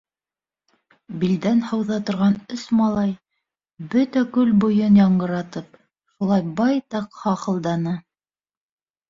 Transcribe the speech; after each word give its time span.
Билдән 1.23 1.59
һыуҙа 1.71 1.97
торған 2.07 2.37
өс 2.55 2.63
малай, 2.79 3.11
бөтә 3.93 4.25
күл 4.39 4.55
буйын 4.65 4.99
яңғыратып, 5.01 5.79
шулай 6.15 6.49
байтаҡ 6.63 7.21
хахылданы. 7.21 7.97